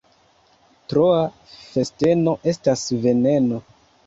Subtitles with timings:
[0.93, 1.19] Troa
[1.57, 3.63] festeno estas veneno.